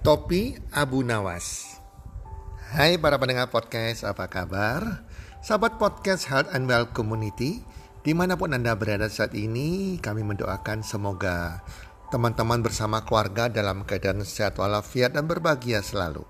[0.00, 1.76] Topi Abu Nawas
[2.72, 5.04] Hai para pendengar podcast, apa kabar?
[5.44, 7.60] Sahabat podcast Health and Well Community
[8.00, 11.60] Di mana pun Anda berada saat ini Kami mendoakan semoga
[12.08, 16.24] teman-teman bersama keluarga dalam keadaan sehat walafiat dan berbahagia selalu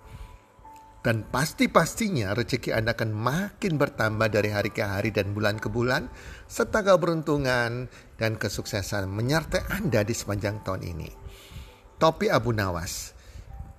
[1.00, 6.12] dan pasti-pastinya rezeki Anda akan makin bertambah dari hari ke hari dan bulan ke bulan
[6.44, 7.88] serta keberuntungan
[8.20, 11.08] dan kesuksesan menyertai Anda di sepanjang tahun ini.
[11.96, 13.16] Topi Abu Nawas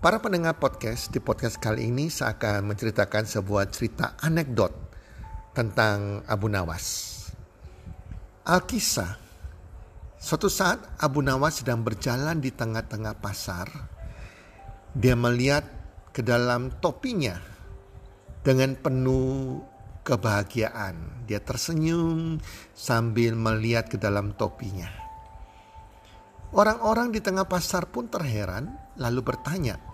[0.01, 4.73] Para pendengar podcast, di podcast kali ini saya akan menceritakan sebuah cerita anekdot
[5.53, 7.13] tentang Abu Nawas.
[8.41, 9.21] Alkisah,
[10.17, 13.69] suatu saat Abu Nawas sedang berjalan di tengah-tengah pasar.
[14.97, 15.69] Dia melihat
[16.09, 17.38] ke dalam topinya
[18.41, 19.61] dengan penuh
[20.02, 21.29] kebahagiaan.
[21.29, 22.41] Dia tersenyum
[22.73, 24.89] sambil melihat ke dalam topinya.
[26.57, 28.65] Orang-orang di tengah pasar pun terheran
[28.97, 29.91] lalu bertanya,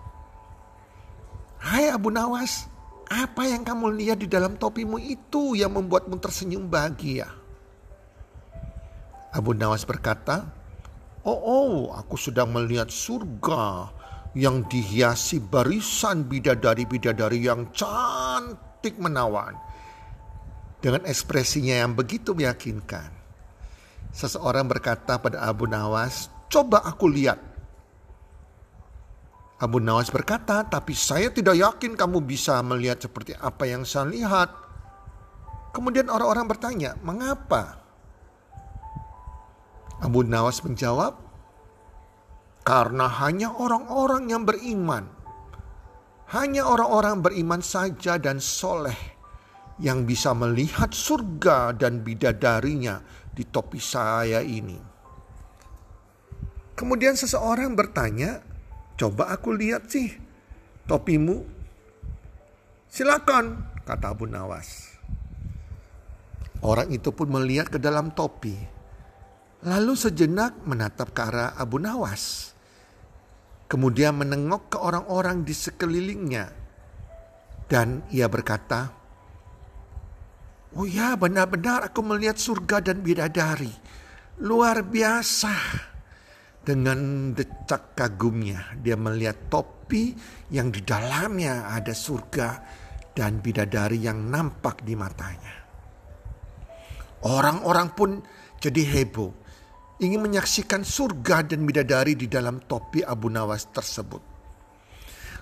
[1.57, 2.69] Hai Abu Nawas,
[3.09, 7.25] apa yang kamu lihat di dalam topimu itu yang membuatmu tersenyum bahagia?
[9.33, 10.53] Abu Nawas berkata,
[11.27, 13.91] Oh, oh, aku sedang melihat surga
[14.37, 19.57] yang dihiasi barisan bidadari-bidadari yang cantik menawan.
[20.79, 23.11] Dengan ekspresinya yang begitu meyakinkan.
[24.13, 27.41] Seseorang berkata pada Abu Nawas, coba aku lihat
[29.57, 34.53] Abu Nawas berkata, tapi saya tidak yakin kamu bisa melihat seperti apa yang saya lihat.
[35.73, 37.81] Kemudian orang-orang bertanya, mengapa?
[39.97, 41.17] Abu Nawas menjawab,
[42.61, 45.09] karena hanya orang-orang yang beriman,
[46.37, 49.17] hanya orang-orang beriman saja dan soleh
[49.81, 53.01] yang bisa melihat surga dan bidadarinya
[53.33, 54.77] di topi saya ini.
[56.77, 58.37] Kemudian seseorang bertanya,
[58.97, 60.09] Coba aku lihat sih
[60.89, 61.45] topimu.
[62.89, 64.97] Silakan, kata Abu Nawas.
[66.65, 68.57] Orang itu pun melihat ke dalam topi.
[69.61, 72.53] Lalu sejenak menatap ke arah Abu Nawas.
[73.69, 76.49] Kemudian menengok ke orang-orang di sekelilingnya.
[77.69, 78.89] Dan ia berkata,
[80.73, 83.71] Oh ya benar-benar aku melihat surga dan bidadari.
[84.41, 85.53] Luar biasa.
[86.67, 90.11] Dengan decak kagumnya, dia melihat topi
[90.51, 92.59] yang di dalamnya ada surga
[93.15, 95.63] dan bidadari yang nampak di matanya.
[97.23, 98.19] Orang-orang pun
[98.59, 99.31] jadi heboh,
[100.03, 104.19] ingin menyaksikan surga dan bidadari di dalam topi Abu Nawas tersebut.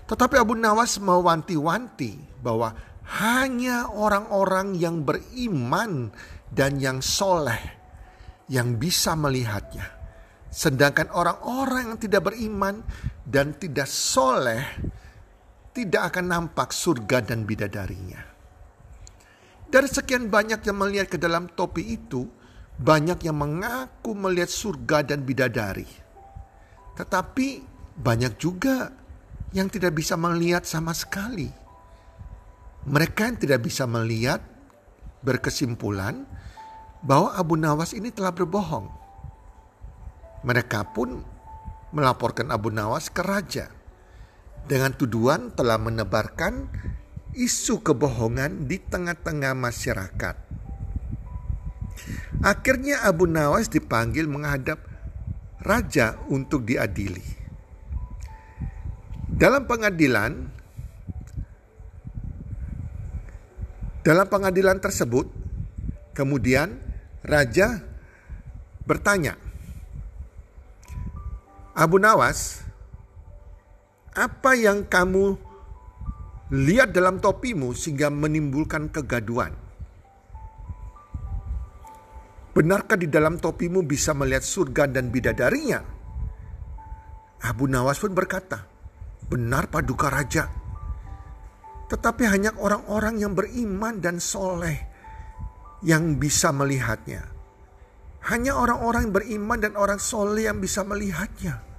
[0.05, 2.69] Tetapi Abu Nawas mewanti-wanti bahwa
[3.17, 6.13] hanya orang-orang yang beriman
[6.53, 7.81] dan yang soleh
[8.45, 9.94] yang bisa melihatnya.
[10.55, 12.79] Sedangkan orang-orang yang tidak beriman
[13.27, 14.63] dan tidak soleh
[15.75, 18.23] tidak akan nampak surga dan bidadarinya.
[19.67, 22.23] Dari sekian banyak yang melihat ke dalam topi itu,
[22.79, 25.83] banyak yang mengaku melihat surga dan bidadari.
[26.95, 27.47] Tetapi
[27.99, 28.95] banyak juga
[29.51, 31.51] yang tidak bisa melihat sama sekali.
[32.87, 34.39] Mereka yang tidak bisa melihat
[35.19, 36.23] berkesimpulan
[37.03, 39.04] bahwa Abu Nawas ini telah berbohong
[40.45, 41.25] mereka pun
[41.89, 43.73] melaporkan Abu Nawas ke raja
[44.69, 46.69] dengan tuduhan telah menebarkan
[47.33, 50.35] isu kebohongan di tengah-tengah masyarakat.
[52.45, 54.77] Akhirnya Abu Nawas dipanggil menghadap
[55.65, 57.23] raja untuk diadili.
[59.35, 60.31] Dalam pengadilan
[64.05, 65.25] dalam pengadilan tersebut
[66.13, 66.77] kemudian
[67.25, 67.81] raja
[68.85, 69.33] bertanya
[71.75, 72.63] Abu Nawas,
[74.15, 75.35] apa yang kamu
[76.55, 79.51] lihat dalam topimu sehingga menimbulkan kegaduan?
[82.55, 85.83] Benarkah di dalam topimu bisa melihat surga dan bidadarinya?
[87.43, 88.63] Abu Nawas pun berkata,
[89.27, 90.47] benar paduka raja.
[91.91, 94.79] Tetapi hanya orang-orang yang beriman dan soleh
[95.83, 97.35] yang bisa melihatnya.
[98.25, 101.74] Hanya orang-orang beriman dan orang soleh yang bisa melihatnya.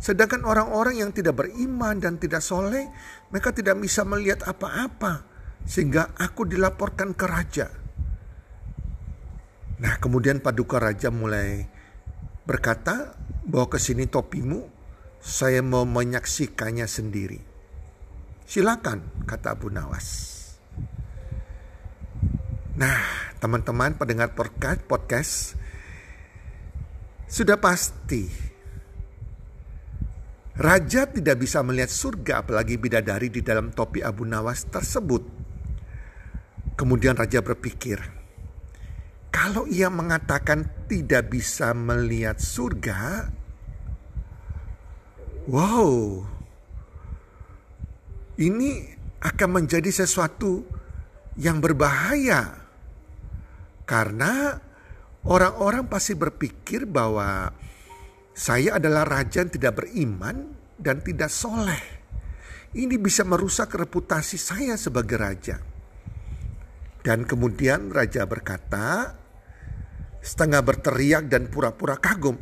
[0.00, 2.88] Sedangkan orang-orang yang tidak beriman dan tidak soleh,
[3.28, 5.28] mereka tidak bisa melihat apa-apa.
[5.68, 7.68] Sehingga aku dilaporkan ke raja.
[9.80, 11.68] Nah kemudian paduka raja mulai
[12.48, 13.12] berkata,
[13.44, 14.64] bawa ke sini topimu,
[15.20, 17.40] saya mau menyaksikannya sendiri.
[18.48, 20.08] Silakan, kata Abu Nawas.
[22.74, 23.04] Nah,
[23.38, 24.32] teman-teman pendengar
[24.88, 25.54] podcast,
[27.30, 28.49] sudah pasti
[30.60, 35.24] Raja tidak bisa melihat surga apalagi bidadari di dalam topi Abu Nawas tersebut.
[36.76, 37.96] Kemudian raja berpikir,
[39.32, 43.32] kalau ia mengatakan tidak bisa melihat surga,
[45.48, 46.28] wow,
[48.36, 48.84] ini
[49.24, 50.68] akan menjadi sesuatu
[51.40, 52.68] yang berbahaya.
[53.88, 54.60] Karena
[55.24, 57.48] orang-orang pasti berpikir bahwa
[58.30, 62.00] saya adalah raja yang tidak beriman dan tidak soleh.
[62.70, 65.58] Ini bisa merusak reputasi saya sebagai raja.
[67.02, 69.18] Dan kemudian raja berkata,
[70.22, 72.38] setengah berteriak dan pura-pura kagum.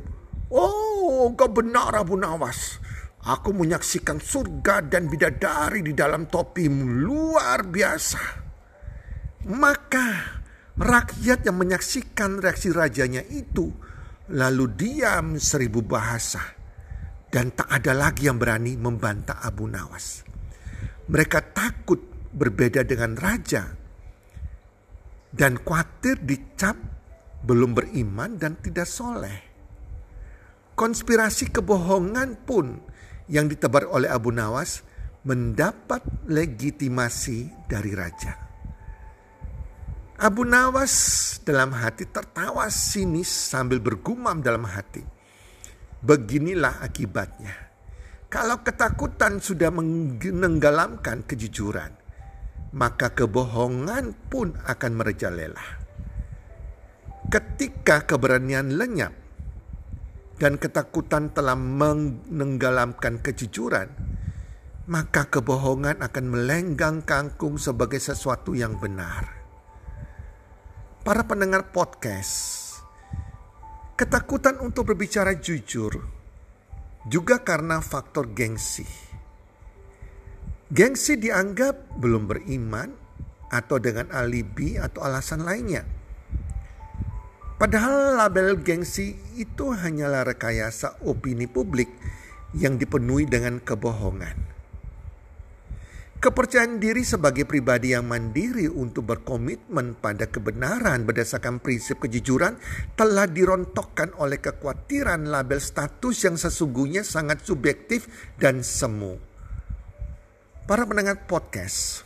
[0.53, 2.77] Oh, kau benar Abu Nawas.
[3.25, 8.23] Aku menyaksikan surga dan bidadari di dalam topimu luar biasa.
[9.49, 10.07] Maka
[10.77, 13.88] rakyat yang menyaksikan reaksi rajanya itu
[14.29, 16.41] lalu diam seribu bahasa
[17.29, 20.25] dan tak ada lagi yang berani membantah Abu Nawas.
[21.09, 22.01] Mereka takut
[22.33, 23.65] berbeda dengan raja
[25.33, 26.77] dan khawatir dicap
[27.45, 29.39] belum beriman dan tidak soleh.
[30.77, 32.81] Konspirasi kebohongan pun
[33.29, 34.85] yang ditebar oleh Abu Nawas
[35.25, 38.48] mendapat legitimasi dari raja.
[40.19, 44.99] Abu Nawas dalam hati tertawa sinis sambil bergumam dalam hati.
[46.03, 47.55] Beginilah akibatnya.
[48.27, 51.95] Kalau ketakutan sudah menenggelamkan kejujuran,
[52.75, 55.87] maka kebohongan pun akan merajalela.
[57.31, 59.15] Ketika keberanian lenyap
[60.43, 63.87] dan ketakutan telah menenggelamkan kejujuran,
[64.91, 69.38] maka kebohongan akan melenggang kangkung sebagai sesuatu yang benar
[71.09, 72.69] para pendengar podcast,
[73.97, 76.05] ketakutan untuk berbicara jujur
[77.09, 78.85] juga karena faktor gengsi.
[80.69, 82.93] Gengsi dianggap belum beriman
[83.49, 85.89] atau dengan alibi atau alasan lainnya.
[87.57, 91.89] Padahal label gengsi itu hanyalah rekayasa opini publik
[92.53, 94.58] yang dipenuhi dengan kebohongan.
[96.19, 102.59] Kepercayaan diri sebagai pribadi yang mandiri untuk berkomitmen pada kebenaran berdasarkan prinsip kejujuran
[102.99, 109.15] telah dirontokkan oleh kekhawatiran label status yang sesungguhnya sangat subjektif dan semu.
[110.67, 112.03] Para pendengar podcast,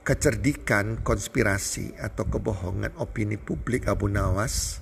[0.00, 4.80] kecerdikan konspirasi atau kebohongan opini publik Abu Nawas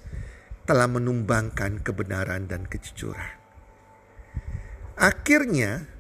[0.63, 3.35] telah menumbangkan kebenaran dan kejujuran.
[4.95, 5.94] Akhirnya,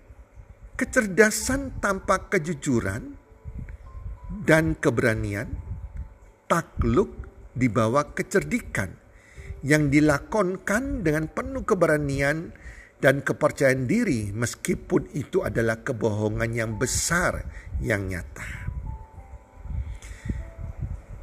[0.75, 3.15] kecerdasan tanpa kejujuran
[4.43, 5.47] dan keberanian
[6.51, 7.15] takluk
[7.55, 8.91] di bawah kecerdikan
[9.63, 12.51] yang dilakonkan dengan penuh keberanian
[12.99, 17.47] dan kepercayaan diri meskipun itu adalah kebohongan yang besar
[17.79, 18.67] yang nyata.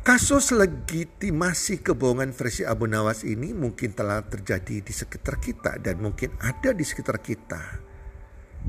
[0.01, 6.33] Kasus legitimasi kebohongan versi Abu Nawas ini mungkin telah terjadi di sekitar kita dan mungkin
[6.42, 7.90] ada di sekitar kita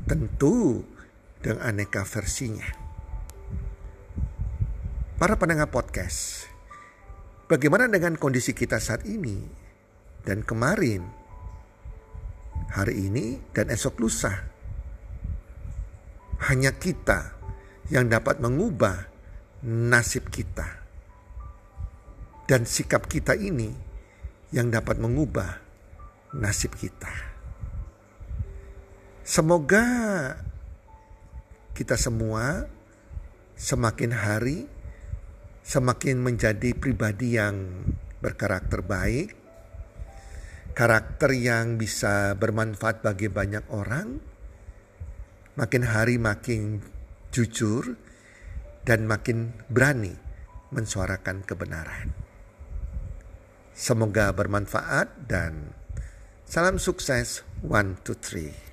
[0.03, 0.81] Tentu
[1.39, 2.65] dengan aneka versinya.
[5.21, 6.49] Para pendengar podcast,
[7.47, 9.45] bagaimana dengan kondisi kita saat ini
[10.25, 11.05] dan kemarin,
[12.73, 14.33] hari ini dan esok lusa?
[16.49, 17.39] Hanya kita
[17.87, 19.07] yang dapat mengubah
[19.63, 20.83] nasib kita.
[22.43, 23.71] Dan sikap kita ini
[24.51, 25.63] yang dapat mengubah
[26.35, 27.32] nasib kita.
[29.23, 29.87] Semoga
[31.71, 32.67] kita semua
[33.55, 34.67] semakin hari
[35.63, 37.87] semakin menjadi pribadi yang
[38.19, 39.31] berkarakter baik,
[40.75, 44.19] karakter yang bisa bermanfaat bagi banyak orang,
[45.55, 46.83] makin hari makin
[47.31, 47.95] jujur
[48.83, 50.19] dan makin berani
[50.75, 52.11] mensuarakan kebenaran.
[53.71, 55.71] Semoga bermanfaat dan
[56.43, 58.72] salam sukses one two three.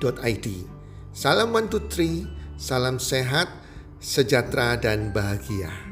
[0.00, 0.48] www.salam123.id.
[1.16, 3.48] Salam 123, salam sehat,
[3.96, 5.85] sejahtera dan bahagia.